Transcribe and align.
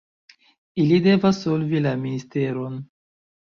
Ili 0.83 0.97
devas 1.09 1.43
solvi 1.47 1.85
la 1.89 1.95
misteron. 2.09 2.85